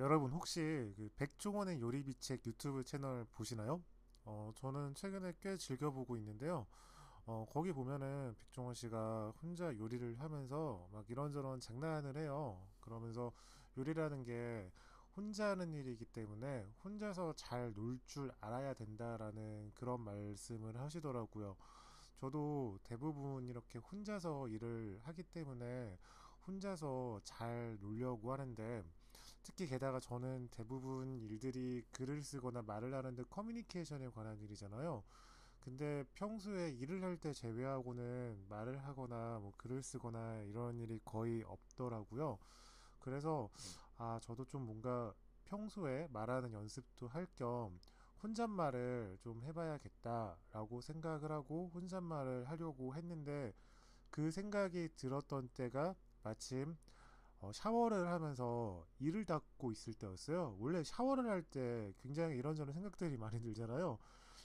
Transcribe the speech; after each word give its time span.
여러분 0.00 0.30
혹시 0.32 0.60
그 0.96 1.10
백종원의 1.16 1.80
요리비책 1.80 2.46
유튜브 2.46 2.84
채널 2.84 3.24
보시나요? 3.32 3.82
어, 4.24 4.52
저는 4.56 4.94
최근에 4.94 5.34
꽤 5.40 5.56
즐겨보고 5.56 6.16
있는데요. 6.18 6.66
어, 7.26 7.46
거기 7.50 7.72
보면은 7.72 8.34
백종원 8.38 8.74
씨가 8.74 9.32
혼자 9.42 9.76
요리를 9.76 10.20
하면서 10.20 10.88
막 10.92 11.08
이런저런 11.10 11.60
장난을 11.60 12.16
해요. 12.16 12.66
그러면서 12.80 13.32
요리라는 13.76 14.24
게 14.24 14.70
혼자 15.16 15.50
하는 15.50 15.74
일이기 15.74 16.04
때문에 16.06 16.66
혼자서 16.84 17.34
잘 17.34 17.72
놀 17.76 17.98
줄 18.06 18.30
알아야 18.40 18.74
된다라는 18.74 19.72
그런 19.74 20.00
말씀을 20.02 20.78
하시더라고요. 20.78 21.56
저도 22.16 22.78
대부분 22.84 23.48
이렇게 23.48 23.78
혼자서 23.78 24.48
일을 24.48 25.00
하기 25.04 25.24
때문에 25.24 25.98
혼자서 26.46 27.20
잘 27.24 27.76
놀려고 27.80 28.32
하는데 28.32 28.84
특히 29.48 29.66
게다가 29.66 29.98
저는 29.98 30.48
대부분 30.50 31.18
일들이 31.22 31.82
글을 31.92 32.22
쓰거나 32.22 32.60
말을 32.62 32.92
하는데 32.94 33.22
커뮤니케이션에 33.30 34.08
관한 34.10 34.38
일이잖아요. 34.42 35.02
근데 35.60 36.04
평소에 36.14 36.72
일을 36.72 37.02
할 37.02 37.16
때 37.18 37.32
제외하고는 37.32 38.44
말을 38.48 38.84
하거나 38.84 39.38
뭐 39.40 39.54
글을 39.56 39.82
쓰거나 39.82 40.42
이런 40.42 40.78
일이 40.78 41.00
거의 41.04 41.42
없더라고요. 41.44 42.38
그래서 43.00 43.50
아 43.96 44.18
저도 44.22 44.44
좀 44.44 44.66
뭔가 44.66 45.14
평소에 45.46 46.08
말하는 46.12 46.52
연습도 46.52 47.08
할 47.08 47.26
겸 47.36 47.80
혼잣말을 48.22 49.18
좀 49.20 49.42
해봐야겠다라고 49.44 50.80
생각을 50.82 51.32
하고 51.32 51.70
혼잣말을 51.74 52.50
하려고 52.50 52.94
했는데 52.94 53.54
그 54.10 54.30
생각이 54.30 54.90
들었던 54.96 55.48
때가 55.54 55.94
마침 56.22 56.76
어, 57.40 57.52
샤워를 57.52 58.08
하면서 58.08 58.86
이를 58.98 59.24
닦고 59.24 59.70
있을 59.72 59.94
때였어요. 59.94 60.56
원래 60.58 60.82
샤워를 60.84 61.28
할 61.28 61.42
때 61.42 61.92
굉장히 61.98 62.36
이런저런 62.36 62.72
생각들이 62.74 63.16
많이 63.16 63.40
들잖아요. 63.40 63.98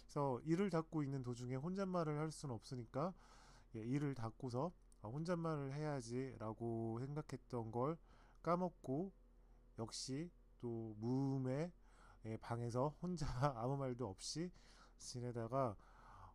그래서 0.05 0.39
이를 0.45 0.69
닦고 0.69 1.03
있는 1.03 1.23
도중에 1.23 1.55
혼잣말을 1.55 2.19
할 2.19 2.31
수는 2.31 2.53
없으니까 2.55 3.13
예, 3.75 3.79
이를 3.81 4.15
닦고서 4.15 4.71
아, 5.01 5.07
혼잣말을 5.09 5.73
해야지라고 5.73 6.99
생각했던 7.01 7.71
걸 7.71 7.97
까먹고 8.43 9.11
역시 9.79 10.31
또 10.59 10.95
무음의 10.99 11.71
예, 12.25 12.37
방에서 12.37 12.95
혼자 13.01 13.25
아무 13.57 13.77
말도 13.77 14.07
없이 14.07 14.51
지내다가 14.97 15.75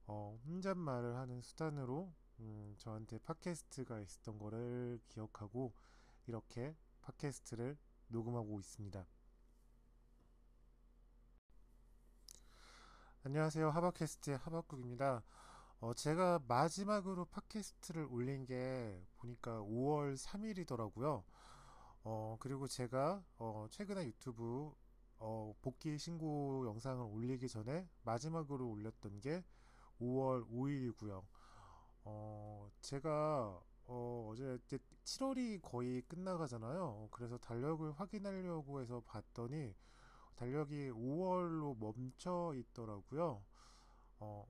어, 0.06 0.38
혼잣말을 0.46 1.16
하는 1.16 1.40
수단으로 1.42 2.12
음, 2.40 2.74
저한테 2.78 3.18
팟캐스트가 3.18 4.00
있었던 4.00 4.38
거를 4.38 5.00
기억하고 5.08 5.72
이렇게 6.28 6.76
팟캐스트를 7.00 7.78
녹음하고 8.08 8.60
있습니다. 8.60 9.06
안녕하세요. 13.24 13.70
하바캐스트의 13.70 14.36
하바국입니다. 14.36 15.24
어, 15.80 15.94
제가 15.94 16.40
마지막으로 16.46 17.24
팟캐스트를 17.24 18.06
올린 18.10 18.44
게 18.44 19.02
보니까 19.16 19.62
5월 19.62 20.18
3일이더라고요. 20.18 21.24
어, 22.04 22.36
그리고 22.40 22.68
제가 22.68 23.24
어, 23.38 23.66
최근에 23.70 24.04
유튜브 24.04 24.72
어, 25.16 25.54
복귀 25.62 25.96
신고 25.96 26.66
영상을 26.66 27.02
올리기 27.04 27.48
전에 27.48 27.88
마지막으로 28.02 28.68
올렸던 28.68 29.20
게 29.20 29.44
5월 29.98 30.46
5일이고요. 30.50 31.24
어, 32.04 32.70
제가 32.80 33.60
어, 33.90 34.28
어제 34.30 34.58
7월이 35.04 35.60
거의 35.62 36.02
끝나가잖아요. 36.02 37.08
그래서 37.10 37.38
달력을 37.38 37.90
확인하려고 37.92 38.82
해서 38.82 39.02
봤더니 39.06 39.74
달력이 40.36 40.90
5월로 40.90 41.74
멈춰 41.78 42.52
있더라고요. 42.54 43.42
어, 44.20 44.46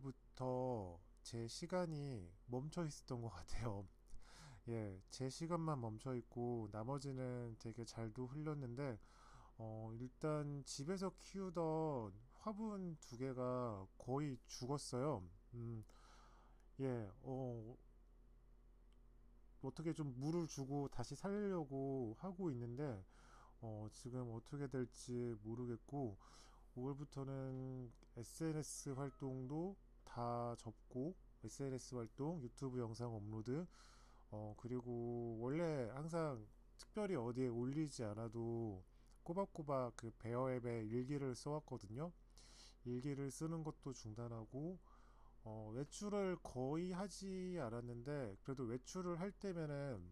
5월부터 0.00 0.98
제 1.22 1.46
시간이 1.46 2.32
멈춰 2.46 2.86
있었던 2.86 3.20
것 3.20 3.28
같아요. 3.28 3.86
예, 4.68 4.98
제 5.10 5.28
시간만 5.28 5.78
멈춰 5.80 6.14
있고 6.14 6.70
나머지는 6.72 7.56
되게 7.58 7.84
잘도 7.84 8.26
흘렸는데 8.26 8.98
어, 9.58 9.90
일단 10.00 10.62
집에서 10.64 11.12
키우던 11.20 12.14
화분 12.40 12.96
두 13.00 13.18
개가 13.18 13.86
거의 13.98 14.38
죽었어요. 14.46 15.22
음, 15.52 15.84
예, 16.80 17.10
어, 17.20 17.76
어떻게 19.66 19.92
좀 19.92 20.14
물을 20.18 20.46
주고 20.46 20.88
다시 20.88 21.14
살려고 21.14 22.16
하고 22.18 22.50
있는데, 22.50 23.04
어, 23.60 23.88
지금 23.92 24.30
어떻게 24.32 24.66
될지 24.66 25.34
모르겠고, 25.42 26.18
5월부터는 26.76 27.90
SNS 28.16 28.90
활동도 28.90 29.76
다 30.04 30.54
접고, 30.58 31.14
SNS 31.44 31.94
활동, 31.96 32.42
유튜브 32.42 32.80
영상 32.80 33.14
업로드, 33.14 33.66
어, 34.30 34.54
그리고 34.58 35.38
원래 35.40 35.88
항상 35.90 36.46
특별히 36.76 37.14
어디에 37.14 37.48
올리지 37.48 38.04
않아도 38.04 38.84
꼬박꼬박 39.22 39.96
그 39.96 40.10
베어 40.18 40.52
앱에 40.52 40.84
일기를 40.86 41.34
써왔거든요. 41.34 42.12
일기를 42.84 43.30
쓰는 43.30 43.62
것도 43.62 43.92
중단하고 43.92 44.78
어, 45.44 45.70
외출을 45.74 46.38
거의 46.42 46.92
하지 46.92 47.58
않았는데 47.60 48.38
그래도 48.42 48.64
외출을 48.64 49.20
할 49.20 49.30
때면은 49.30 50.10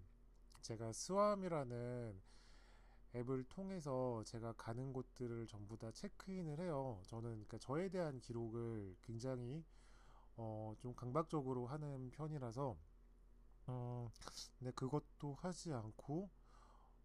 제가 0.61 0.93
스왑이라는 0.93 2.21
앱을 3.15 3.45
통해서 3.45 4.23
제가 4.25 4.53
가는 4.53 4.93
곳들을 4.93 5.47
전부 5.47 5.77
다 5.77 5.91
체크인을 5.91 6.61
해요. 6.61 7.01
저는 7.07 7.31
그러니까 7.31 7.59
저에 7.59 7.89
대한 7.89 8.21
기록을 8.21 8.97
굉장히 9.03 9.65
어, 10.37 10.75
좀 10.79 10.95
강박적으로 10.95 11.67
하는 11.67 12.11
편이라서 12.11 12.77
음, 13.69 14.09
근데 14.59 14.71
그것도 14.73 15.35
하지 15.35 15.73
않고 15.73 16.31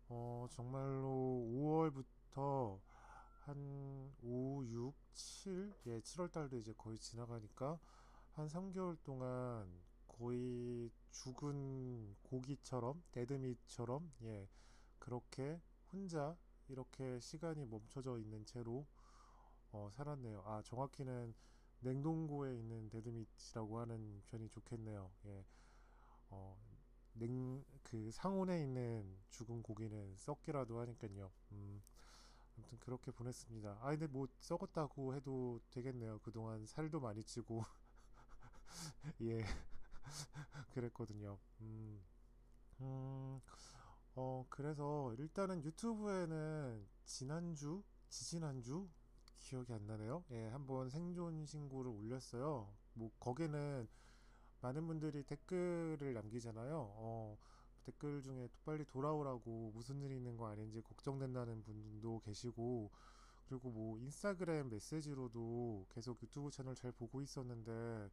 어, 0.10 0.48
정말로 0.50 1.46
5월부터 1.52 2.80
한 3.46 4.14
5, 4.22 4.66
6, 4.66 4.94
7, 5.14 5.74
예, 5.88 6.00
7월 6.00 6.32
달도 6.32 6.58
이제 6.58 6.74
거의 6.78 6.98
지나가니까 6.98 7.80
한 8.38 8.48
3개월 8.48 8.96
동안 9.04 9.68
거의 10.08 10.92
죽은 11.10 12.16
고기처럼, 12.22 13.02
데드밋처럼, 13.12 14.12
예, 14.26 14.48
그렇게 15.00 15.60
혼자 15.92 16.38
이렇게 16.68 17.20
시간이 17.20 17.66
멈춰져 17.66 18.20
있는 18.20 18.46
채로 18.46 18.86
어, 19.72 19.90
살았네요. 19.92 20.44
아, 20.46 20.62
정확히는 20.64 21.34
냉동고에 21.80 22.60
있는 22.60 22.88
데드밋이라고 22.90 23.80
하는 23.80 24.22
편이 24.28 24.50
좋겠네요. 24.50 25.10
예. 25.26 25.44
어, 26.30 26.56
냉, 27.14 27.66
그 27.82 28.12
상온에 28.12 28.62
있는 28.62 29.18
죽은 29.32 29.64
고기는 29.64 30.16
썩기라도 30.16 30.80
하니까요. 30.82 31.32
음, 31.54 31.82
아무튼 32.56 32.78
그렇게 32.82 33.10
보냈습니다. 33.10 33.80
아, 33.82 33.90
근데 33.90 34.06
뭐 34.06 34.28
썩었다고 34.38 35.16
해도 35.16 35.60
되겠네요. 35.72 36.20
그동안 36.20 36.68
살도 36.68 37.00
많이 37.00 37.24
찌고. 37.24 37.64
예. 39.22 39.44
그랬거든요. 40.74 41.38
음, 41.62 42.02
음, 42.82 43.42
어, 44.16 44.46
그래서 44.50 45.14
일단은 45.18 45.64
유튜브에는 45.64 46.88
지난주, 47.06 47.84
지지난주? 48.10 48.88
기억이 49.40 49.72
안 49.74 49.86
나네요. 49.88 50.24
예, 50.32 50.48
한번 50.50 50.90
생존 50.90 51.46
신고를 51.46 51.92
올렸어요. 51.92 52.68
뭐, 52.94 53.12
거기는 53.20 53.88
많은 54.62 54.88
분들이 54.88 55.24
댓글을 55.24 56.14
남기잖아요. 56.14 56.76
어, 56.76 57.38
댓글 57.86 58.22
중에 58.22 58.50
빨리 58.66 58.86
돌아오라고 58.86 59.72
무슨 59.74 60.02
일이 60.02 60.18
있는 60.18 60.36
거 60.38 60.48
아닌지 60.48 60.82
걱정된다는 60.82 61.64
분도 61.64 62.20
계시고 62.20 62.92
그리고 63.48 63.70
뭐 63.70 63.98
인스타그램 64.00 64.70
메시지로도 64.70 65.86
계속 65.90 66.22
유튜브 66.22 66.52
채널 66.52 66.76
잘 66.76 66.92
보고 66.92 67.22
있었는데 67.22 68.10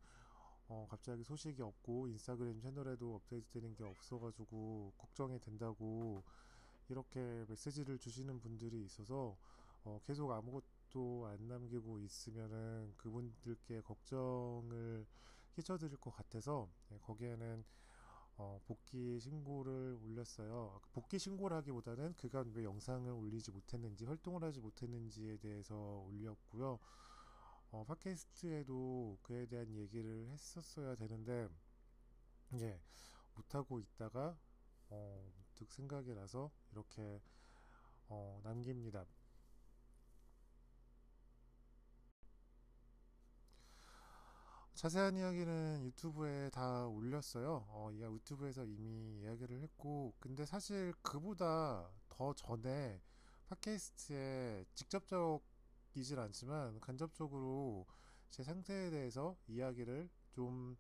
어, 0.69 0.87
갑자기 0.91 1.23
소식이 1.23 1.61
없고 1.61 2.09
인스타그램 2.09 2.61
채널에도 2.61 3.17
업데이트 3.17 3.51
되는 3.51 3.75
게 3.75 3.85
없어가지고 3.85 4.93
걱정이 4.97 5.39
된다고 5.41 6.23
이렇게 6.89 7.45
메시지를 7.49 7.99
주시는 7.99 8.41
분들이 8.41 8.85
있어서 8.85 9.37
어, 9.85 10.01
계속 10.05 10.31
아무것도 10.31 11.27
안 11.27 11.49
남기고 11.49 12.01
있으면은 12.01 12.95
그분들께 12.97 13.83
걱정을 13.83 15.07
끼쳐드릴 15.55 15.99
것 15.99 16.11
같아서 16.11 16.69
예, 16.93 16.99
거기에는 16.99 17.65
어, 18.37 18.61
복귀 18.67 19.21
신고를 19.21 19.99
올렸어요. 20.03 20.81
복귀 20.93 21.19
신고라기보다는 21.19 22.15
그간 22.17 22.51
왜 22.55 22.65
영상을 22.65 23.11
올리지 23.13 23.53
못했는지 23.53 24.05
활동을 24.05 24.43
하지 24.43 24.61
못했는지에 24.61 25.37
대해서 25.37 25.77
올렸고요. 26.09 26.81
어, 27.75 27.83
팟캐스트에도 27.83 29.19
그에 29.21 29.47
대한 29.47 29.75
얘기를 29.75 30.29
했었어야 30.29 30.95
되는데 30.95 31.49
예 32.55 32.81
못하고 33.35 33.81
있다가 33.81 34.39
어, 34.91 35.33
득 35.57 35.73
생각이 35.73 36.15
나서 36.15 36.53
이렇게 36.71 37.21
어, 38.07 38.41
남깁니다. 38.45 39.05
자세한 44.75 45.17
이야기는 45.17 45.85
유튜브에 45.85 46.51
다 46.51 46.87
올렸어요. 46.87 47.67
어, 47.71 47.91
이 47.93 48.03
유튜브에서 48.03 48.65
이미 48.65 49.21
이야기를 49.21 49.63
했고, 49.63 50.15
근데 50.21 50.45
사실 50.45 50.93
그보다 51.03 51.91
더 52.09 52.35
전에 52.35 53.01
팟캐스트에 53.49 54.65
직접적 54.75 55.54
이진 55.95 56.19
않지만 56.19 56.81
간접적으로 56.81 57.87
제 58.31 58.43
상태에 58.43 58.91
대해서 58.91 59.37
이야기를 59.47 60.11
좀 60.33 60.77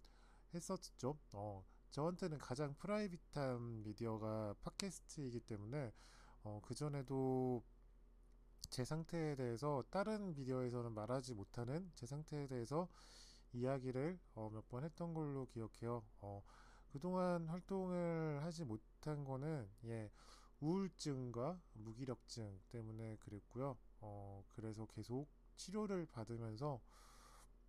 했었죠. 0.54 1.18
어, 1.32 1.64
저한테는 1.90 2.38
가장 2.38 2.74
프라이빗한 2.76 3.84
미디어가 3.84 4.54
팟캐스트이기 4.62 5.40
때문에 5.40 5.92
어, 6.42 6.60
그전에도 6.62 7.62
제 8.70 8.84
상태에 8.84 9.36
대해서 9.36 9.84
다른 9.90 10.34
미디어에서는 10.34 10.92
말하지 10.92 11.34
못하는 11.34 11.90
제 11.94 12.06
상태에 12.06 12.46
대해서 12.46 12.88
이야기를 13.52 14.18
어, 14.34 14.50
몇 14.52 14.68
번 14.68 14.84
했던 14.84 15.14
걸로 15.14 15.46
기억해요. 15.46 16.04
어, 16.20 16.42
그동안 16.92 17.46
활동을 17.48 18.40
하지 18.42 18.64
못한 18.64 19.24
거는 19.24 19.68
예, 19.86 20.10
우울증과 20.60 21.60
무기력증 21.74 22.60
때문에 22.70 23.16
그랬고요. 23.20 23.76
어, 24.00 24.44
그래서 24.48 24.86
계속 24.86 25.28
치료를 25.56 26.06
받으면서 26.06 26.80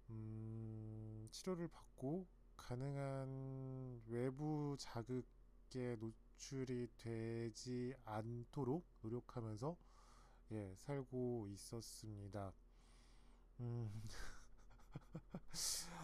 음, 0.09 1.27
치료를 1.31 1.67
받고 1.67 2.27
가능한 2.57 4.03
외부 4.07 4.75
자극에 4.79 5.95
노출이 5.99 6.89
되지 6.97 7.93
않도록 8.05 8.85
노력하면서 9.01 9.77
예, 10.53 10.75
살고 10.77 11.49
있었습니다. 11.49 12.53
음, 13.59 13.89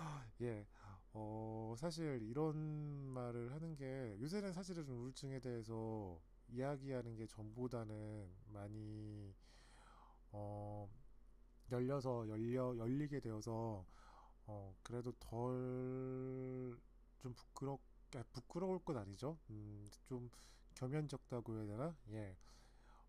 예, 0.41 0.65
어, 1.13 1.75
사실 1.77 2.21
이런 2.23 2.55
말을 2.57 3.51
하는 3.53 3.75
게 3.75 4.17
요새는 4.19 4.53
사실은 4.53 4.87
우울증에 4.89 5.39
대해서 5.39 6.19
이야기하는 6.49 7.15
게 7.15 7.27
전보다는 7.27 8.29
많이 8.47 9.33
어, 10.31 10.89
열려서 11.71 12.27
열려 12.29 12.75
열리게 12.77 13.19
되어서 13.21 13.85
어, 14.47 14.75
그래도 14.83 15.11
덜 15.19 16.77
좀 17.19 17.33
부끄럽 17.33 17.79
아, 18.15 18.23
부끄러울 18.33 18.79
건 18.83 18.97
아니죠. 18.97 19.37
음, 19.51 19.89
좀 20.07 20.29
겸연쩍다고 20.75 21.55
해야 21.57 21.65
되나? 21.67 21.95
예. 22.11 22.35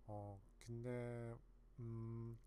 어, 0.06 0.40
근데 0.60 1.34
음, 1.80 2.38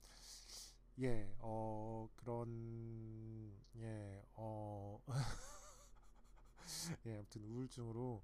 예, 1.00 1.34
어, 1.40 2.08
그런, 2.16 3.52
예, 3.78 4.24
어, 4.36 5.00
예, 7.06 7.16
아무튼 7.18 7.44
우울증으로 7.44 8.24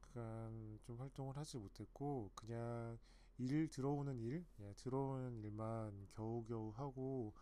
그간 0.00 0.78
좀 0.84 0.98
활동을 1.00 1.36
하지 1.36 1.58
못했고, 1.58 2.30
그냥 2.34 2.98
일, 3.42 3.68
들어오는 3.68 4.18
일, 4.20 4.46
예, 4.60 4.72
들어오는 4.74 5.36
일만 5.42 6.08
겨우겨우 6.12 6.70
하고, 6.76 7.34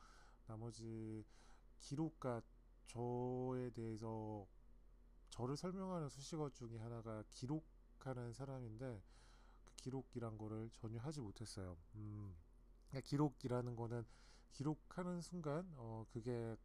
나머지 0.46 1.24
기록과 1.78 2.42
저에 2.86 3.70
대해서 3.70 4.46
저를 5.30 5.56
설명하는 5.56 6.08
수식어 6.08 6.50
중에 6.50 6.78
하나가 6.78 7.22
기록하는 7.30 8.32
사람인데, 8.32 9.02
그 9.64 9.74
기록이란 9.76 10.38
거를 10.38 10.70
전혀 10.72 10.98
하지 11.00 11.20
못했어요. 11.20 11.76
음, 11.96 12.34
그러니까 12.88 13.08
기록이라는 13.08 13.76
거는 13.76 14.04
기록하는 14.52 15.20
순간 15.20 15.70
어 15.76 16.04
그게 16.10 16.56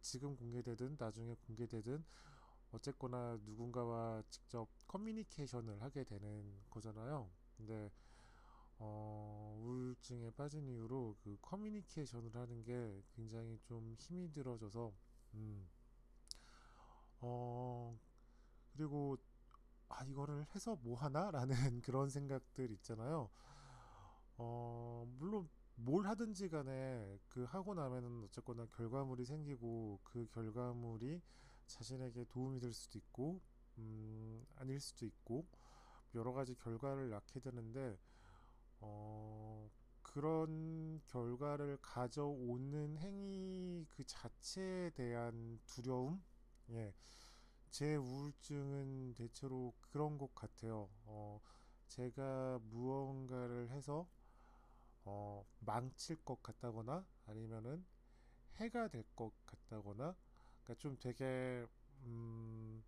지금 0.00 0.36
공개되든 0.36 0.96
나중에 0.98 1.34
공개되든 1.46 2.04
어쨌거나 2.72 3.38
누군가와 3.44 4.22
직접 4.28 4.68
커뮤니케이션을 4.86 5.80
하게 5.82 6.04
되는 6.04 6.60
거잖아요. 6.70 7.30
근데 7.56 7.90
어 8.78 9.56
우울증에 9.60 10.30
빠진 10.30 10.68
이후로 10.68 11.16
그 11.22 11.36
커뮤니케이션을 11.42 12.34
하는 12.34 12.62
게 12.64 13.02
굉장히 13.16 13.58
좀 13.64 13.94
힘이 13.98 14.32
들어져서 14.32 14.92
음 15.34 15.68
어 17.20 17.98
그리고 18.72 19.18
아 19.88 20.04
이거를 20.04 20.46
해서 20.54 20.76
뭐 20.82 20.96
하나라는 20.98 21.54
그런 21.82 22.08
생각들 22.10 22.70
있잖아요. 22.72 23.30
어 24.36 25.06
물론 25.18 25.48
뭘 25.76 26.06
하든지 26.06 26.48
간에 26.48 27.18
그 27.28 27.44
하고 27.44 27.74
나면은 27.74 28.24
어쨌거나 28.24 28.66
결과물이 28.66 29.24
생기고 29.24 30.00
그 30.04 30.26
결과물이 30.32 31.20
자신에게 31.66 32.24
도움이 32.28 32.60
될 32.60 32.72
수도 32.72 32.98
있고 32.98 33.40
음, 33.78 34.44
아닐 34.56 34.80
수도 34.80 35.06
있고 35.06 35.46
여러 36.14 36.32
가지 36.32 36.54
결과를 36.56 37.10
낳게 37.10 37.40
되는데 37.40 37.98
어, 38.84 39.70
그런 40.02 41.00
결과를 41.06 41.78
가져오는 41.82 42.98
행위 42.98 43.86
그 43.90 44.04
자체에 44.04 44.90
대한 44.90 45.58
두려움 45.66 46.22
예. 46.70 46.94
제 47.70 47.96
우울증은 47.96 49.14
대체로 49.16 49.74
그런 49.80 50.18
것 50.18 50.34
같아요. 50.34 50.88
어, 51.06 51.40
제가 51.88 52.60
무언가를 52.70 53.70
해서 53.70 54.08
어, 55.04 55.44
망칠 55.60 56.16
것 56.24 56.42
같다거나 56.42 57.06
아니면은 57.26 57.84
해가 58.56 58.88
될 58.88 59.04
것 59.16 59.32
같다거나 59.46 60.16
그러니까 60.64 60.74
좀 60.80 60.98
되게 61.00 61.66
음, 62.04 62.84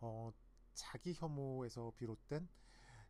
어, 0.00 0.32
자기 0.74 1.14
혐오에서 1.14 1.92
비롯된 1.96 2.48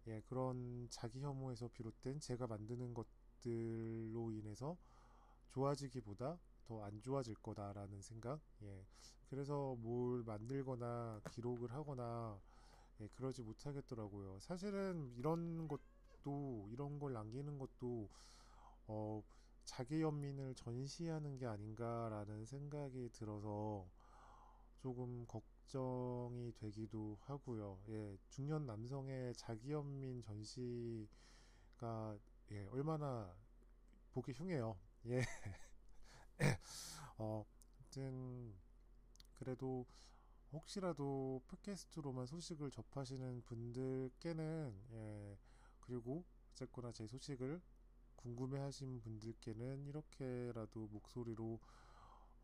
예, 0.06 0.20
그런 0.26 0.86
자기 0.90 1.20
혐오에서 1.22 1.68
비롯된 1.68 2.20
제가 2.20 2.46
만드는 2.46 2.94
것들로 2.94 4.32
인해서 4.32 4.76
좋아지기보다 5.48 6.38
더 6.66 6.82
안 6.84 7.00
좋아질 7.02 7.34
거다라는 7.36 8.00
생각. 8.02 8.40
예. 8.62 8.86
그래서 9.28 9.76
뭘 9.76 10.22
만들거나 10.24 11.20
기록을 11.30 11.72
하거나 11.72 12.40
예, 13.00 13.08
그러지 13.08 13.42
못하겠더라고요. 13.42 14.38
사실은 14.40 15.12
이런 15.16 15.68
것 15.68 15.80
것도 16.24 16.68
이런 16.70 16.98
걸 16.98 17.12
남기는 17.12 17.58
것도 17.58 18.08
어, 18.86 19.22
자기 19.64 20.00
연민을 20.02 20.54
전시하는 20.54 21.36
게 21.38 21.46
아닌가라는 21.46 22.46
생각이 22.46 23.10
들어서 23.12 23.86
조금 24.78 25.26
걱 25.26 25.44
정이 25.66 26.52
되기도 26.54 27.18
하고요. 27.22 27.80
예, 27.88 28.16
중년 28.28 28.66
남성의 28.66 29.34
자기 29.36 29.72
연민 29.72 30.20
전시가 30.22 31.08
예, 32.52 32.66
얼마나 32.66 33.34
보기 34.12 34.32
흉해요. 34.32 34.78
예. 35.06 35.22
어, 37.18 37.44
아무튼 37.78 38.54
그래도 39.34 39.86
혹시라도 40.52 41.42
팟캐스트로만 41.48 42.26
소식을 42.26 42.70
접하시는 42.70 43.42
분들께는 43.44 44.74
예, 44.92 45.38
그리고 45.80 46.24
어쨌거나 46.52 46.92
제 46.92 47.06
소식을 47.06 47.60
궁금해 48.16 48.60
하신 48.60 49.00
분들께는 49.02 49.86
이렇게라도 49.86 50.88
목소리로 50.88 51.60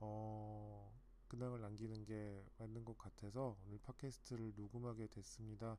어, 0.00 0.99
근황을 1.30 1.60
남기는 1.60 2.04
게 2.04 2.44
맞는 2.58 2.84
것 2.84 2.98
같아서 2.98 3.56
오늘 3.64 3.78
팟캐스트를 3.78 4.52
녹음하게 4.56 5.06
됐습니다. 5.06 5.78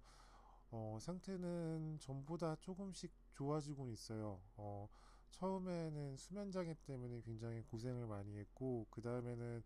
어, 0.72 0.98
상태는 1.01 1.98
전보다 2.00 2.55
조금씩 2.55 3.12
좋아지고 3.34 3.89
있어요. 3.89 4.41
어, 4.55 4.88
처음에는 5.31 6.15
수면 6.15 6.51
장애 6.51 6.74
때문에 6.86 7.22
굉장히 7.22 7.62
고생을 7.63 8.08
많이 8.08 8.38
했고, 8.38 8.88
그 8.89 9.01
다음에는 9.01 9.62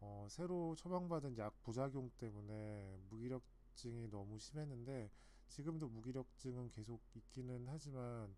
어, 0.00 0.28
새로 0.30 0.76
처방받은 0.76 1.36
약 1.38 1.60
부작용 1.64 2.10
때문에 2.16 2.96
무기력증이 3.10 4.08
너무 4.10 4.38
심했는데, 4.38 5.10
지금도 5.48 5.88
무기력증은 5.88 6.70
계속 6.70 7.02
있기는 7.14 7.66
하지만 7.68 8.36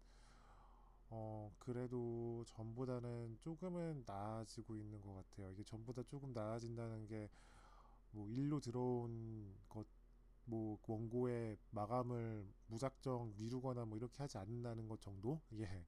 어 1.11 1.51
그래도 1.59 2.45
전보다는 2.47 3.39
조금은 3.41 4.05
나아지고 4.07 4.77
있는 4.77 5.01
것 5.03 5.15
같아요. 5.15 5.51
이게 5.53 5.65
전보다 5.65 6.03
조금 6.05 6.33
나아진다는 6.33 7.07
게 7.07 7.29
뭐 8.13 8.29
일로 8.29 8.61
들어온 8.61 9.55
것 9.69 9.87
뭐 10.47 10.79
원고의 10.89 11.57
마감을 11.71 12.47
무작정 12.69 13.35
미루거나 13.39 13.85
뭐 13.85 13.99
이렇게 13.99 14.19
하지 14.23 14.39
않는다는 14.39 14.89
것 14.89 15.01
정도? 15.01 15.41
예. 15.55 15.85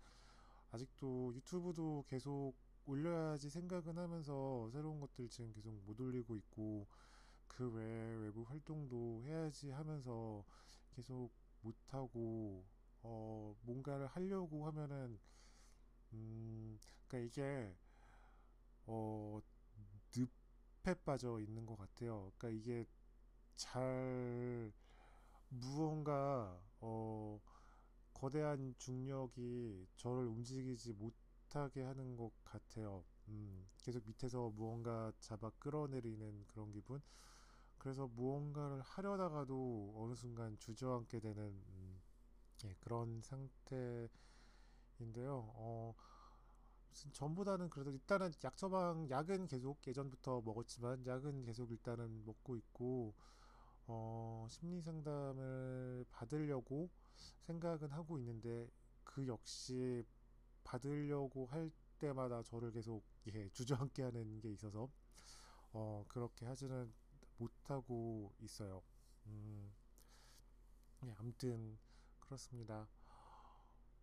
아직도 0.73 1.33
유튜브도 1.35 2.05
계속 2.09 2.55
올려야지 2.87 3.51
생각은 3.51 3.99
하면서 3.99 4.69
새로운 4.73 5.01
것들 5.01 5.29
지금 5.29 5.53
계속 5.53 5.73
못 5.87 6.01
올리고 6.01 6.37
있고 6.37 6.87
그 7.49 7.71
외에 7.73 8.17
외부 8.17 8.43
활동도 8.45 9.23
해야지 9.25 9.71
하면서 9.71 10.45
계속 10.91 11.31
못하고 11.63 12.65
어, 13.03 13.55
뭔가를 13.63 14.07
하려고 14.09 14.67
하면은, 14.67 15.19
음, 16.15 16.79
그러니까 17.09 17.19
이게, 17.29 17.75
어, 18.87 19.41
늪에 20.17 20.95
빠져 21.05 21.41
있는 21.41 21.67
것 21.67 21.77
같아요. 21.79 22.33
그러니까 22.39 22.51
이게 22.51 22.87
잘, 23.57 24.73
무언가, 25.51 26.61
어, 26.81 27.41
거대한 28.15 28.75
중력이 28.79 29.89
저를 29.97 30.27
움직이지 30.27 30.95
못하게 30.95 31.83
하는 31.83 32.17
것 32.17 32.33
같아요. 32.45 33.05
음, 33.29 33.69
계속 33.79 34.05
밑에서 34.07 34.51
무언가 34.51 35.13
잡아 35.21 35.51
끌어내리는 35.59 36.45
그런 36.49 36.73
기분? 36.73 37.03
그래서 37.79 38.07
무언가를 38.09 38.81
하려다가도 38.83 39.95
어느 39.99 40.15
순간 40.15 40.57
주저앉게 40.59 41.21
되는 41.21 41.43
음, 41.45 41.82
예, 42.65 42.75
그런 42.81 43.21
상태인데요. 43.23 44.11
어, 45.01 45.95
전보다는 47.13 47.71
그래도 47.71 47.91
일단은 47.91 48.33
약 48.45 48.57
처방 48.57 49.09
약은 49.11 49.47
계속 49.49 49.79
예전부터 49.87 50.43
먹었지만 50.43 51.07
약은 51.07 51.45
계속 51.45 51.71
일단은 51.71 52.25
먹고 52.25 52.57
있고 52.57 53.15
어, 53.87 54.47
심리 54.51 54.81
상담을 54.81 56.05
받으려고 56.11 56.91
생각은 57.41 57.91
하고 57.91 58.19
있는데 58.19 58.69
그 59.05 59.27
역시 59.27 60.05
받으려고 60.65 61.47
할 61.47 61.71
때마다 61.99 62.43
저를 62.43 62.73
계속 62.73 63.05
예, 63.29 63.49
주저앉게 63.53 64.03
하는 64.03 64.41
게 64.41 64.51
있어서 64.53 64.91
어, 65.73 66.05
그렇게 66.09 66.47
하지는 66.47 66.93
못하고 67.39 68.33
있어요. 68.41 68.83
음, 69.27 69.73
예, 71.05 71.15
아무튼 71.19 71.79
그렇습니다. 72.33 72.89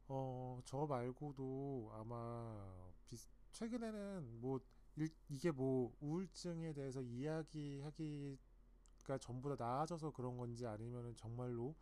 어, 0.08 0.60
저 0.66 0.86
말고도 0.88 1.92
아마 1.94 2.92
비슷, 3.06 3.30
최근에는 3.52 4.40
뭐 4.42 4.60
일, 4.96 5.10
이게 5.30 5.52
뭐 5.52 5.94
우울증에 6.00 6.74
대해서 6.74 7.02
이야기하기가 7.02 8.38
전부 9.20 9.56
다 9.56 9.64
나아져서 9.64 10.12
그런 10.12 10.38
건지 10.38 10.66
아니면은 10.66 11.16
정말로 11.16 11.76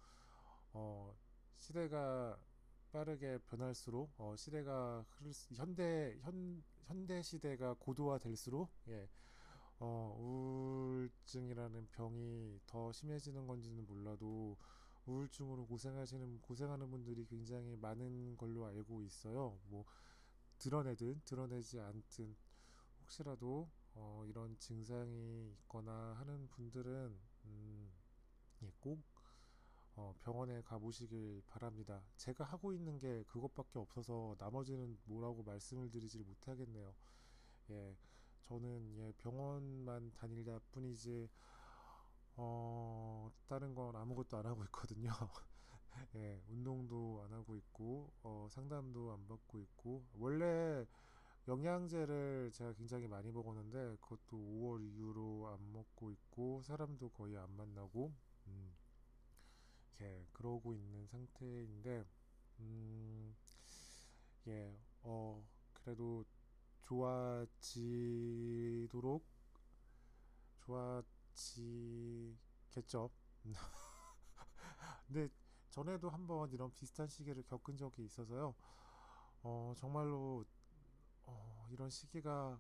어, 0.74 1.16
시대가 1.58 2.38
빠르게 2.92 3.40
변할수록 3.48 4.12
어, 4.18 4.36
시대가 4.38 5.06
흐를 5.18 5.34
수- 5.34 5.54
현대 5.56 6.18
현 6.22 6.64
현대 6.86 7.22
시대가 7.22 7.76
고도화될수록 7.80 8.70
예, 8.90 9.10
어, 9.80 10.16
우울증이라는 10.20 11.88
병이 11.92 12.60
더 12.68 12.92
심해지는 12.92 13.48
건지는 13.48 13.86
몰라도 13.88 14.58
우울증으로 15.08 15.66
고생하시는 15.68 16.42
고생하는 16.42 16.90
분들이 16.92 17.26
굉장히 17.26 17.76
많은 17.78 18.38
걸로 18.38 18.66
알고 18.66 19.04
있어요. 19.04 19.60
뭐 19.68 19.86
드러내든 20.60 21.22
드러내지 21.26 21.80
않든 21.80 22.36
혹시라도 23.02 23.70
어, 23.96 24.24
이런 24.28 24.58
증상이 24.60 25.52
있거나 25.54 26.14
하는 26.20 26.48
분들은 26.50 27.20
음, 27.46 27.92
예, 28.64 28.72
꼭 28.80 29.02
어, 29.96 30.14
병원에 30.20 30.62
가보시길 30.62 31.42
바랍니다. 31.48 32.04
제가 32.18 32.44
하고 32.44 32.74
있는 32.74 33.00
게 33.00 33.24
그것밖에 33.24 33.80
없어서 33.80 34.36
나머지는 34.38 34.98
뭐라고 35.06 35.44
말씀을 35.44 35.90
드리질 35.90 36.24
못하겠네요. 36.24 36.94
예, 37.72 37.98
저는 38.44 38.96
예, 39.00 39.12
병원만 39.18 40.12
다닐다 40.14 40.60
뿐이지 40.72 41.30
어, 42.38 43.30
다른 43.48 43.74
건 43.76 43.96
아무것도 43.96 44.38
안 44.38 44.46
하고 44.46 44.64
있거든요. 44.66 45.10
예, 46.16 46.42
운동도 46.50 47.24
안 47.26 47.34
하고 47.34 47.56
있고 47.58 48.12
어, 48.24 48.48
상담도 48.52 49.12
안 49.12 49.28
받고 49.28 49.60
있고 49.60 50.06
원래 50.16 50.86
영양제를 51.48 52.52
제가 52.54 52.74
굉장히 52.74 53.08
많이 53.08 53.32
먹었는데 53.32 53.98
그것도 54.02 54.38
5월 54.38 54.84
이후로 54.84 55.50
안 55.50 55.74
먹고 55.74 56.12
있고 56.12 56.62
사람도 56.64 57.10
거의 57.10 57.38
안 57.38 57.52
만나고 57.58 58.14
음, 58.48 58.72
예, 60.02 60.26
그러고 60.34 60.74
있는 60.74 61.06
상태인데 61.08 62.06
음, 62.60 63.36
예, 64.48 64.76
어, 65.04 65.44
그래도 65.74 66.24
좋아지도록 66.84 67.78
좋아 70.66 71.02
지겠죠. 71.38 73.10
근데 75.08 75.30
전에도 75.70 76.10
한번 76.10 76.52
이런 76.52 76.72
비슷한 76.74 77.08
시기를 77.08 77.44
겪은 77.44 77.78
적이 77.78 78.06
있어서요. 78.06 78.56
어, 79.44 79.74
정말로 79.78 80.46
어, 81.26 81.68
이런 81.72 81.90
시기가 81.90 82.60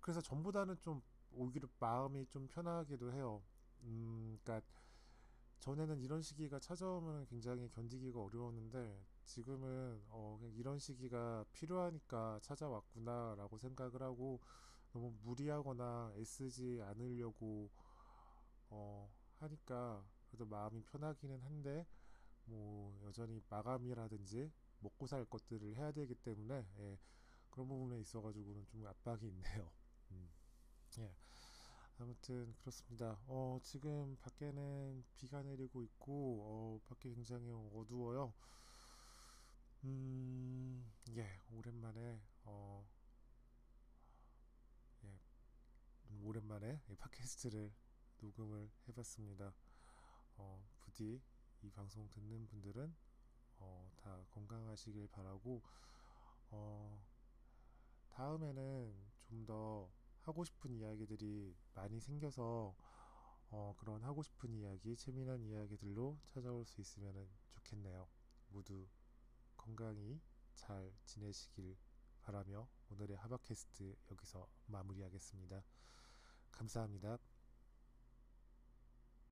그래서 0.00 0.20
전보다는 0.20 0.78
좀 0.80 1.02
오히려 1.32 1.68
마음이 1.80 2.26
좀 2.28 2.46
편하기도 2.48 3.12
해요. 3.12 3.42
음, 3.82 4.38
그러니까 4.42 4.66
전에는 5.60 6.00
이런 6.00 6.20
시기가 6.22 6.58
찾아오면 6.60 7.26
굉장히 7.26 7.68
견디기가 7.70 8.20
어려웠는데 8.20 9.02
지금은 9.24 10.02
어, 10.08 10.36
그냥 10.38 10.54
이런 10.54 10.78
시기가 10.78 11.44
필요하니까 11.52 12.40
찾아왔구나라고 12.42 13.56
생각을 13.58 14.02
하고 14.02 14.40
너무 14.92 15.14
무리하거나 15.22 16.12
애쓰지 16.16 16.80
않으려고 16.82 17.70
어, 18.70 19.10
하니까 19.38 20.04
그래도 20.26 20.46
마음이 20.46 20.82
편하기는 20.84 21.40
한데 21.42 21.86
뭐 22.46 22.98
여전히 23.04 23.40
마감이라든지 23.48 24.50
먹고 24.80 25.06
살 25.06 25.24
것들을 25.24 25.76
해야 25.76 25.92
되기 25.92 26.14
때문에 26.14 26.66
예, 26.78 26.98
그런 27.50 27.68
부분에 27.68 28.00
있어가지고는 28.00 28.66
좀 28.66 28.86
압박이 28.86 29.26
있네요. 29.28 29.70
음, 30.10 30.28
예. 30.98 31.14
아무튼 31.98 32.52
그렇습니다. 32.58 33.18
어, 33.26 33.58
지금 33.62 34.16
밖에는 34.20 35.04
비가 35.14 35.42
내리고 35.42 35.82
있고 35.84 36.40
어, 36.42 36.80
밖에 36.88 37.14
굉장히 37.14 37.50
어두워요. 37.50 38.34
음, 39.84 40.84
예, 41.10 41.40
오랜만에 41.52 42.20
어, 42.44 42.84
예, 45.04 45.20
음, 46.10 46.20
오랜만에 46.24 46.82
이 46.88 46.96
팟캐스트를 46.96 47.72
녹음을 48.24 48.70
해봤습니다. 48.88 49.52
어, 50.36 50.66
부디 50.80 51.20
이 51.62 51.70
방송 51.70 52.08
듣는 52.08 52.46
분들은 52.46 52.94
어, 53.58 53.90
다 53.96 54.24
건강하시길 54.30 55.08
바라고 55.08 55.62
어, 56.50 57.04
다음에는 58.10 59.14
좀 59.24 59.46
더 59.46 59.90
하고 60.20 60.44
싶은 60.44 60.72
이야기들이 60.74 61.54
많이 61.74 62.00
생겨서 62.00 62.74
어, 63.50 63.74
그런 63.78 64.02
하고 64.02 64.22
싶은 64.22 64.54
이야기, 64.54 64.96
재미난 64.96 65.42
이야기들로 65.44 66.18
찾아올 66.28 66.64
수 66.64 66.80
있으면 66.80 67.28
좋겠네요. 67.50 68.08
모두 68.48 68.86
건강히 69.56 70.20
잘 70.54 70.92
지내시길 71.04 71.76
바라며 72.22 72.68
오늘의 72.90 73.16
하바캐스트 73.18 73.96
여기서 74.10 74.48
마무리하겠습니다. 74.66 75.62
감사합니다. 76.52 77.18